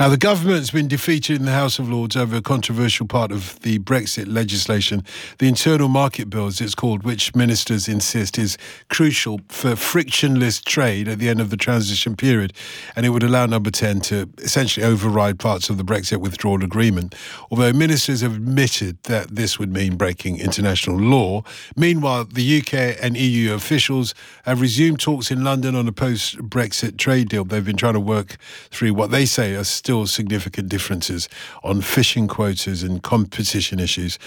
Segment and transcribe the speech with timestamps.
[0.00, 3.60] Now, the government's been defeated in the House of Lords over a controversial part of
[3.60, 5.04] the Brexit legislation,
[5.36, 8.56] the Internal Market Bill, as it's called, which ministers insist is
[8.88, 12.54] crucial for frictionless trade at the end of the transition period.
[12.96, 17.14] And it would allow Number 10 to essentially override parts of the Brexit withdrawal agreement.
[17.50, 21.42] Although ministers have admitted that this would mean breaking international law.
[21.76, 24.14] Meanwhile, the UK and EU officials
[24.46, 27.44] have resumed talks in London on a post Brexit trade deal.
[27.44, 28.38] They've been trying to work
[28.70, 31.28] through what they say are still significant differences
[31.62, 34.18] on fishing quotas and competition issues.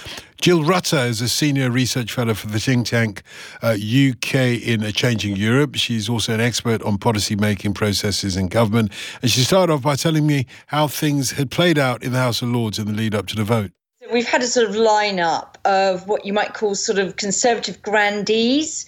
[0.41, 3.23] Jill Rutter is a senior research fellow for the think tank
[3.61, 5.75] uh, UK in a Changing Europe.
[5.75, 8.91] She's also an expert on policy making processes in government.
[9.21, 12.41] And she started off by telling me how things had played out in the House
[12.41, 13.71] of Lords in the lead up to the vote.
[14.11, 18.85] We've had a sort of lineup of what you might call sort of conservative grandees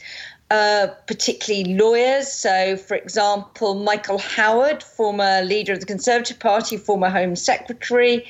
[0.51, 2.31] uh, particularly lawyers.
[2.31, 8.25] So, for example, Michael Howard, former leader of the Conservative Party, former Home Secretary,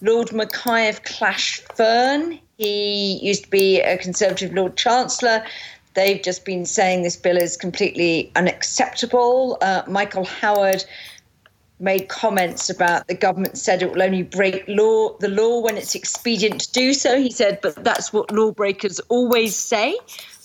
[0.00, 5.44] Lord Mackay of Clash Fern, he used to be a Conservative Lord Chancellor.
[5.94, 9.58] They've just been saying this bill is completely unacceptable.
[9.60, 10.84] Uh, Michael Howard
[11.80, 15.94] made comments about the government said it will only break law the law when it's
[15.94, 17.20] expedient to do so.
[17.20, 19.96] He said, but that's what lawbreakers always say.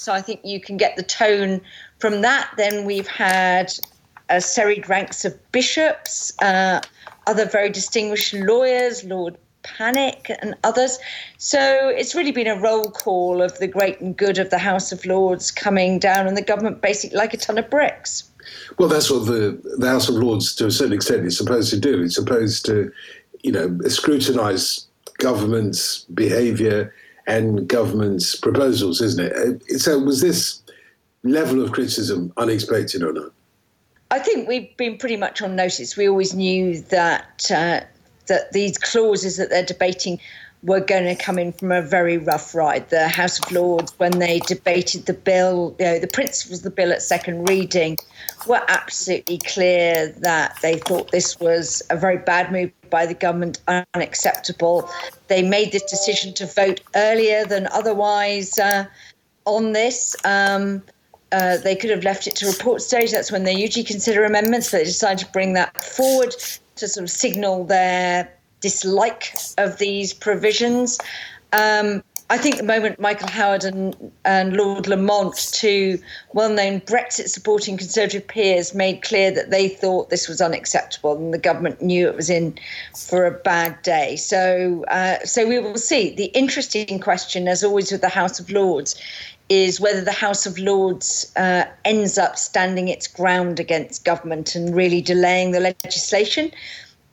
[0.03, 1.61] So I think you can get the tone
[1.99, 2.51] from that.
[2.57, 3.71] Then we've had
[4.27, 6.81] a serried ranks of bishops, uh,
[7.25, 10.99] other very distinguished lawyers, Lord Pannick and others.
[11.37, 14.91] So it's really been a roll call of the great and good of the House
[14.91, 18.29] of Lords coming down and the government basically like a ton of bricks.
[18.77, 21.79] Well, that's what the, the House of Lords, to a certain extent, is supposed to
[21.79, 22.03] do.
[22.03, 22.91] It's supposed to,
[23.41, 24.85] you know, scrutinise
[25.19, 26.93] government's behaviour
[27.27, 29.81] and government's proposals, isn't it?
[29.81, 30.61] So, was this
[31.23, 33.31] level of criticism unexpected or not?
[34.11, 35.97] I think we've been pretty much on notice.
[35.97, 37.81] We always knew that uh,
[38.27, 40.19] that these clauses that they're debating
[40.64, 42.89] were going to come in from a very rough ride.
[42.89, 46.71] The House of Lords, when they debated the bill, you know, the principles of the
[46.71, 47.98] bill at second reading,
[48.48, 53.60] were absolutely clear that they thought this was a very bad move by the government,
[53.93, 54.89] unacceptable.
[55.27, 58.86] They made this decision to vote earlier than otherwise uh,
[59.45, 60.16] on this.
[60.23, 60.82] Um,
[61.33, 63.11] uh, they could have left it to report stage.
[63.11, 66.36] That's when they usually consider amendments, but they decided to bring that forward
[66.76, 68.32] to sort of signal their
[68.63, 70.97] dislike of these provisions.
[71.51, 75.99] Um, I think the moment Michael Howard and, and Lord Lamont, two
[76.33, 81.33] well known Brexit supporting Conservative peers, made clear that they thought this was unacceptable and
[81.33, 82.57] the government knew it was in
[82.95, 84.15] for a bad day.
[84.15, 86.15] So, uh, so we will see.
[86.15, 88.95] The interesting question, as always with the House of Lords,
[89.49, 94.73] is whether the House of Lords uh, ends up standing its ground against government and
[94.73, 96.51] really delaying the legislation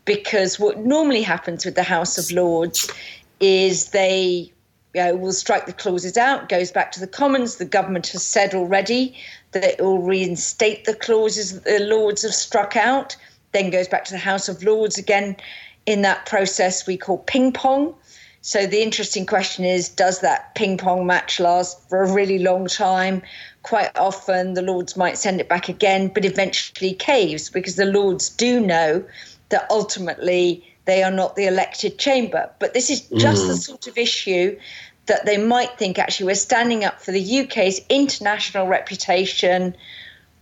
[0.05, 2.91] because what normally happens with the House of Lords
[3.41, 4.53] is they
[4.95, 7.57] you know, will strike the clauses out, goes back to the Commons.
[7.57, 9.17] The government has said already
[9.53, 13.17] that it will reinstate the clauses that the Lords have struck out,
[13.53, 15.37] then goes back to the House of Lords again.
[15.87, 17.95] In that process, we call ping pong.
[18.43, 22.67] So the interesting question is does that ping pong match last for a really long
[22.67, 23.23] time?
[23.63, 28.31] Quite often, the Lords might send it back again, but eventually caves because the Lords
[28.31, 29.05] do know
[29.51, 32.51] that ultimately they are not the elected chamber.
[32.59, 33.49] But this is just mm.
[33.49, 34.59] the sort of issue
[35.07, 39.77] that they might think actually we're standing up for the UK's international reputation.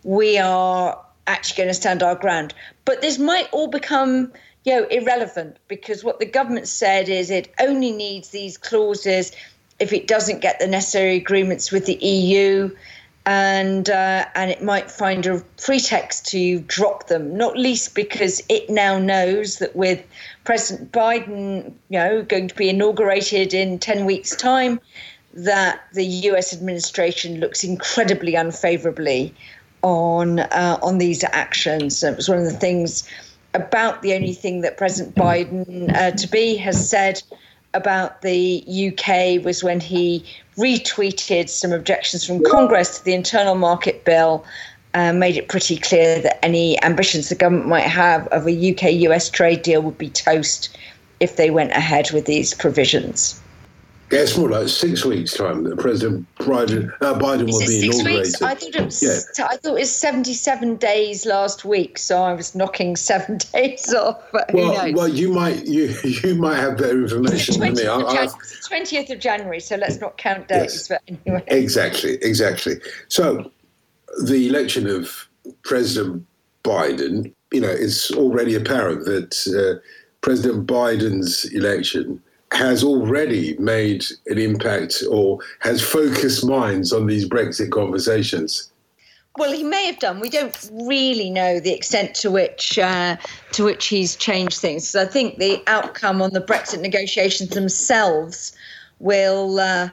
[0.05, 2.55] We are actually going to stand our ground.
[2.85, 4.33] But this might all become
[4.65, 9.33] you know irrelevant because what the government said is it only needs these clauses
[9.79, 12.75] if it doesn't get the necessary agreements with the EU
[13.29, 18.71] and uh, and it might find a pretext to drop them, not least because it
[18.71, 20.03] now knows that with
[20.45, 24.81] President Biden, you know, going to be inaugurated in ten weeks' time,
[25.35, 26.55] that the U.S.
[26.55, 29.35] administration looks incredibly unfavorably
[29.83, 32.03] on uh, on these actions.
[32.03, 33.07] It was one of the things
[33.53, 37.23] about the only thing that President Biden uh, to be has said
[37.75, 40.25] about the UK was when he
[40.57, 44.45] retweeted some objections from Congress to the internal market bill.
[44.95, 48.93] Uh, made it pretty clear that any ambitions the government might have of a UK
[49.11, 50.77] US trade deal would be toast
[51.21, 53.39] if they went ahead with these provisions.
[54.11, 58.21] It's more like six weeks' time that President Biden, uh, Biden will be inaugurated.
[58.21, 58.43] Weeks?
[58.43, 59.03] I thought it was.
[59.03, 59.47] Yeah.
[59.47, 64.23] I thought it was seventy-seven days last week, so I was knocking seven days off.
[64.53, 68.29] well, well, you might you you might have better information than me.
[68.67, 70.89] Twentieth of January, so let's not count days.
[70.89, 70.89] Yes.
[70.89, 72.77] But anyway, exactly, exactly.
[73.09, 73.51] So,
[74.25, 75.29] the election of
[75.63, 76.25] President
[76.65, 79.81] Biden you know, it's already apparent that uh,
[80.21, 82.23] President Biden's election
[82.53, 88.71] has already made an impact or has focused minds on these Brexit conversations.
[89.37, 90.19] Well, he may have done.
[90.19, 93.17] We don't really know the extent to which uh,
[93.53, 94.89] to which he's changed things.
[94.89, 98.57] So I think the outcome on the Brexit negotiations themselves
[98.99, 99.91] will uh,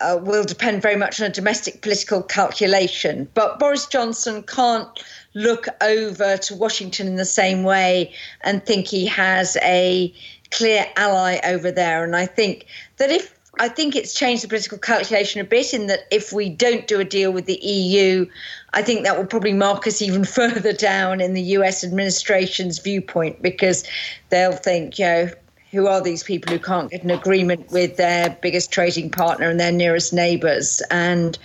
[0.00, 3.28] uh, will depend very much on a domestic political calculation.
[3.34, 4.88] But Boris Johnson can't
[5.34, 8.12] look over to Washington in the same way
[8.42, 10.14] and think he has a
[10.52, 12.04] clear ally over there.
[12.04, 12.66] And I think
[12.98, 16.48] that if I think it's changed the political calculation a bit in that if we
[16.48, 18.26] don't do a deal with the EU,
[18.72, 23.42] I think that will probably mark us even further down in the US administration's viewpoint
[23.42, 23.84] because
[24.30, 25.30] they'll think, you know,
[25.70, 29.58] who are these people who can't get an agreement with their biggest trading partner and
[29.58, 30.82] their nearest neighbours?
[30.90, 31.38] And,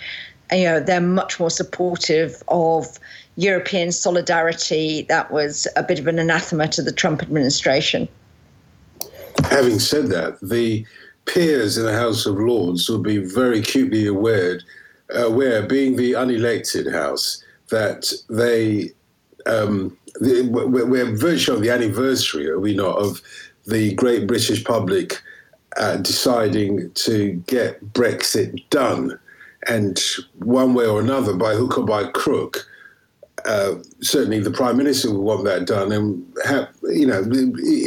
[0.52, 2.98] you know, they're much more supportive of
[3.36, 5.02] European solidarity.
[5.08, 8.08] That was a bit of an anathema to the Trump administration.
[9.44, 10.84] Having said that, the
[11.26, 14.60] peers in the House of Lords will be very acutely aware,
[15.14, 18.92] aware being the unelected House, that they
[19.46, 23.20] um, the, we're, virtually on the anniversary, are we not, of
[23.66, 25.22] the great British public
[25.76, 29.18] uh, deciding to get Brexit done.
[29.68, 30.02] And
[30.38, 32.66] one way or another, by hook or by crook,
[33.44, 35.92] uh, certainly the Prime Minister will want that done.
[35.92, 37.24] And, have, you know,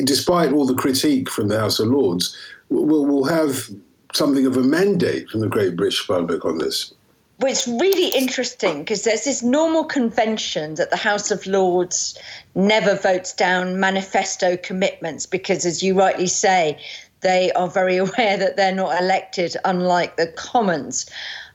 [0.04, 2.36] despite all the critique from the House of Lords,
[2.70, 3.70] we'll, we'll have
[4.14, 6.94] something of a mandate from the great British public on this
[7.42, 12.16] well, it's really interesting because there's this normal convention that the House of Lords
[12.54, 16.80] never votes down manifesto commitments because, as you rightly say,
[17.22, 21.10] they are very aware that they're not elected, unlike the Commons.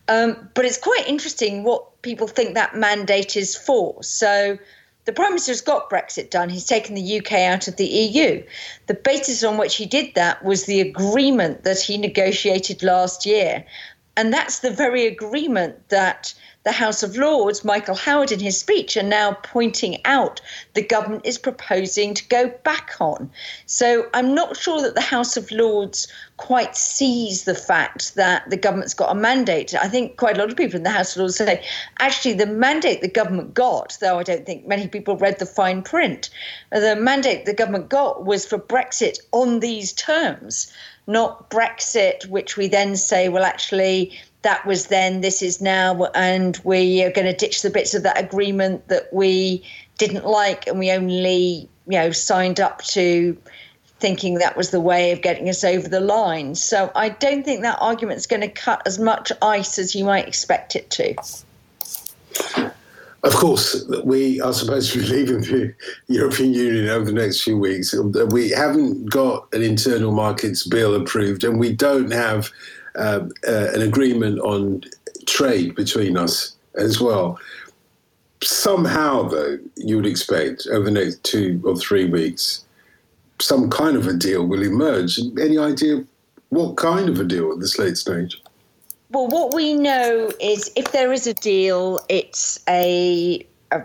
[0.09, 4.03] Um, but it's quite interesting what people think that mandate is for.
[4.03, 4.59] So
[5.05, 6.49] the Prime Minister's got Brexit done.
[6.49, 8.45] He's taken the UK out of the EU.
[8.87, 13.65] The basis on which he did that was the agreement that he negotiated last year
[14.17, 16.35] and that's the very agreement that
[16.67, 20.41] the House of Lords, Michael Howard, in his speech, are now pointing out
[20.75, 23.31] the government is proposing to go back on.
[23.67, 26.09] So I'm not sure that the House of Lords
[26.39, 29.77] quite sees the fact that the government's got a mandate.
[29.77, 31.65] I think quite a lot of people in the House of Lords say,
[32.01, 35.83] actually, the mandate the government got, though I don't think many people read the fine
[35.83, 36.31] print,
[36.73, 40.73] uh, the mandate the government got was for Brexit on these terms
[41.07, 46.61] not Brexit, which we then say, well, actually, that was then, this is now, and
[46.63, 49.65] we are going to ditch the bits of that agreement that we
[49.99, 53.37] didn't like, and we only, you know, signed up to
[53.99, 56.55] thinking that was the way of getting us over the line.
[56.55, 60.29] So I don't think that argument's going to cut as much ice as you might
[60.29, 61.17] expect it to.
[63.25, 65.75] Of course, we are supposed to be leaving the
[66.07, 67.93] European Union over the next few weeks.
[68.31, 72.53] We haven't got an internal markets bill approved, and we don't have
[72.97, 74.83] uh, uh, an agreement on
[75.27, 77.39] trade between us as well.
[78.43, 82.65] Somehow, though, you would expect over the next two or three weeks,
[83.41, 85.19] some kind of a deal will emerge.
[85.41, 86.05] Any idea
[86.51, 88.41] what kind of a deal at this late stage?
[89.11, 93.83] Well, what we know is if there is a deal, it's a a,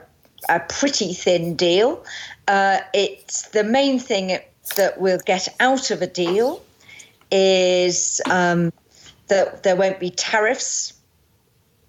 [0.50, 2.04] a pretty thin deal.
[2.48, 4.40] Uh, it's the main thing
[4.76, 6.62] that we'll get out of a deal
[7.32, 8.72] is um,
[9.32, 10.94] that there won't be tariffs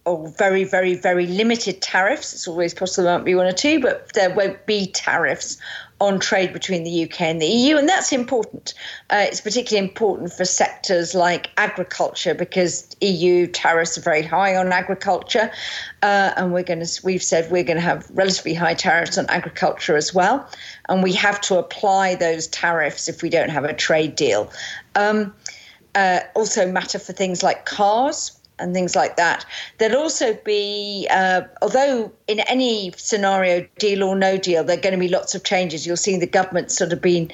[0.05, 2.33] or very, very, very limited tariffs.
[2.33, 5.59] It's always possible there won't be one or two, but there won't be tariffs
[6.01, 8.75] on trade between the UK and the EU, and that's important.
[9.11, 14.73] Uh, it's particularly important for sectors like agriculture because EU tariffs are very high on
[14.73, 15.51] agriculture,
[16.03, 17.01] uh, and we're going to.
[17.05, 20.49] We've said we're going to have relatively high tariffs on agriculture as well,
[20.89, 24.51] and we have to apply those tariffs if we don't have a trade deal.
[24.97, 25.33] Um,
[25.95, 29.45] uh, also matter for things like cars and things like that.
[29.79, 34.95] There'll also be, uh, although in any scenario, deal or no deal, there are going
[34.95, 35.87] to be lots of changes.
[35.87, 37.31] You'll see the government sort of been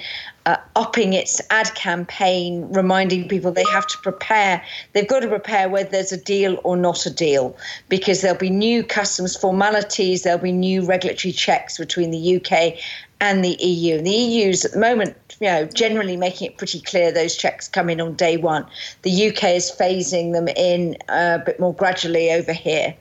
[0.48, 4.64] uh, upping its ad campaign, reminding people they have to prepare.
[4.94, 7.54] They've got to prepare whether there's a deal or not a deal,
[7.90, 12.78] because there'll be new customs formalities, there'll be new regulatory checks between the UK
[13.20, 13.96] and the EU.
[13.96, 17.68] And The EU's at the moment, you know, generally making it pretty clear those checks
[17.68, 18.64] come in on day one.
[19.02, 22.94] The UK is phasing them in a bit more gradually over here.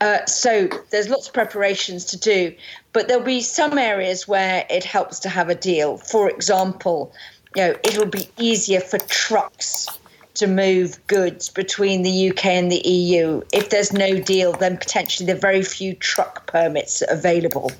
[0.00, 2.54] Uh, so there's lots of preparations to do,
[2.92, 5.98] but there'll be some areas where it helps to have a deal.
[5.98, 7.12] For example,
[7.56, 9.88] you know, it'll be easier for trucks
[10.34, 13.40] to move goods between the UK and the EU.
[13.52, 17.70] If there's no deal, then potentially there are very few truck permits available.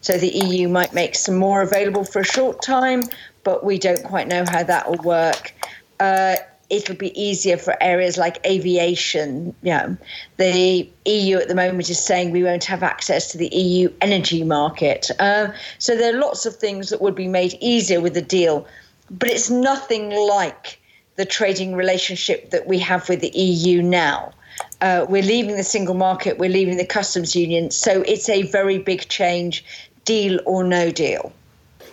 [0.00, 3.02] So the EU might make some more available for a short time,
[3.42, 5.52] but we don't quite know how that will work.
[5.98, 6.36] Uh,
[6.70, 9.54] it'll be easier for areas like aviation.
[9.62, 9.96] You know,
[10.36, 14.44] the EU at the moment is saying we won't have access to the EU energy
[14.44, 15.10] market.
[15.18, 18.66] Uh, so there are lots of things that would be made easier with the deal,
[19.10, 20.80] but it's nothing like
[21.16, 24.32] the trading relationship that we have with the EU now.
[24.80, 27.70] Uh, we're leaving the single market, we're leaving the customs union.
[27.70, 29.64] So it's a very big change,
[30.04, 31.32] deal or no deal.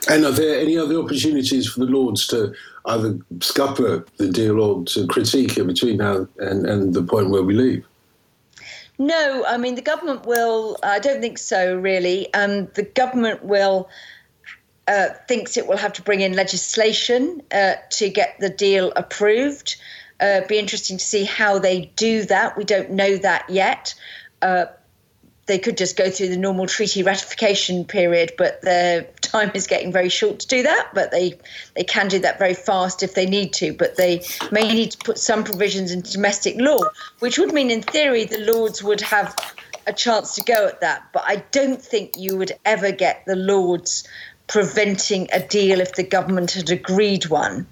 [0.10, 2.54] And are there any other opportunities for the Lords to
[2.86, 7.44] either scupper the deal or to critique it between now and, and the point where
[7.44, 7.86] we leave?
[8.98, 12.32] No, I mean, the government will, I don't think so, really.
[12.34, 13.90] Um, the government will.
[14.88, 19.78] Uh, thinks it will have to bring in legislation uh, to get the deal approved.
[20.20, 22.58] Uh, be interesting to see how they do that.
[22.58, 23.94] We don't know that yet.
[24.42, 24.66] Uh,
[25.46, 29.92] they could just go through the normal treaty ratification period, but the time is getting
[29.92, 30.90] very short to do that.
[30.94, 31.38] But they
[31.76, 33.74] they can do that very fast if they need to.
[33.74, 36.80] But they may need to put some provisions into domestic law,
[37.20, 39.36] which would mean, in theory, the Lords would have
[39.88, 41.04] a chance to go at that.
[41.14, 44.08] But I don't think you would ever get the Lords
[44.48, 47.66] preventing a deal if the government had agreed one.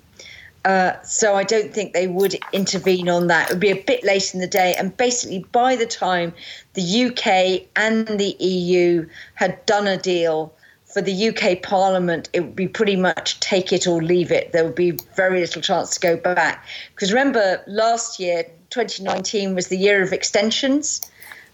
[0.65, 3.49] Uh, so I don't think they would intervene on that.
[3.49, 6.33] It would be a bit late in the day, and basically by the time
[6.73, 10.53] the UK and the EU had done a deal
[10.89, 14.51] for the UK Parliament, it would be pretty much take it or leave it.
[14.51, 16.65] There would be very little chance to go back.
[16.95, 21.01] Because remember, last year, 2019, was the year of extensions.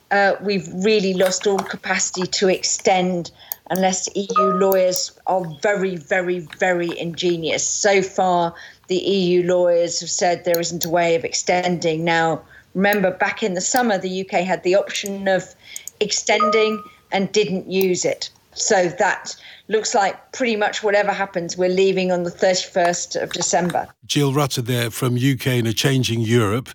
[0.09, 3.31] Uh, we've really lost all capacity to extend
[3.71, 7.67] unless EU lawyers are very, very, very ingenious.
[7.67, 8.53] So far,
[8.87, 12.05] the EU lawyers have said there isn't a way of extending.
[12.05, 12.41] Now,
[12.73, 15.55] remember, back in the summer, the UK had the option of
[15.99, 18.29] extending and didn't use it.
[18.55, 19.35] So that
[19.67, 23.87] looks like pretty much whatever happens, we're leaving on the 31st of December.
[24.05, 26.69] Jill Rutter there from UK in a changing Europe.